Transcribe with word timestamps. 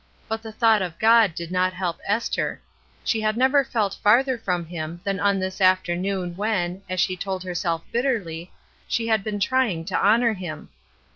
But 0.27 0.41
the 0.41 0.51
thought 0.51 0.81
of 0.81 0.97
God 0.97 1.35
did 1.35 1.51
not 1.51 1.73
help 1.73 1.99
Esther. 2.07 2.59
She 3.03 3.21
had 3.21 3.37
never 3.37 3.63
felt 3.63 3.93
farther 4.01 4.35
from 4.35 4.65
Him 4.65 4.99
than 5.03 5.19
on 5.19 5.37
this 5.37 5.61
afternoon 5.61 6.35
when, 6.35 6.81
as 6.89 6.99
she 6.99 7.15
told 7.15 7.43
herself 7.43 7.83
bitterly, 7.91 8.51
she 8.87 9.05
had 9.09 9.23
been 9.23 9.39
trying 9.39 9.85
to 9.85 9.95
honor 10.03 10.33
Him. 10.33 10.69